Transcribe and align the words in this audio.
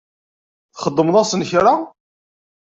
Txedmeḍ-asen 0.75 1.45
kra? 1.49 1.73